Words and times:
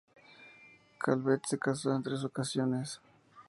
Calvet 0.97 1.45
se 1.45 1.59
casó 1.59 1.93
en 1.95 2.01
tres 2.01 2.23
ocasiones. 2.23 2.99